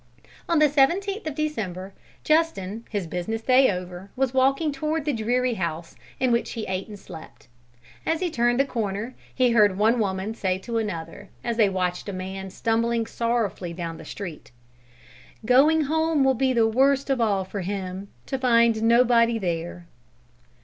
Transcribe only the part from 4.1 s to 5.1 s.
was walking toward